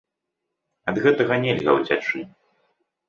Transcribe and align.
Ад 0.91 0.95
гэтага 1.05 1.37
нельга 1.45 1.71
ўцячы. 1.77 2.25